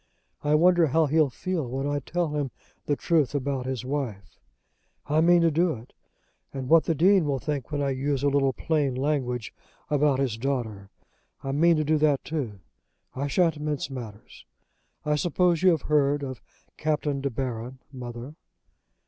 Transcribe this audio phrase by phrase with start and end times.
[0.43, 2.49] I wonder how he'll feel when I tell him
[2.87, 4.39] the truth about his wife.
[5.05, 5.93] I mean to do it;
[6.51, 9.53] and what the Dean will think when I use a little plain language
[9.91, 10.89] about his daughter.
[11.43, 12.61] I mean to do that too.
[13.15, 14.47] I shan't mince matters.
[15.05, 16.41] I suppose you have heard of
[16.77, 18.33] Captain De Baron, mother?"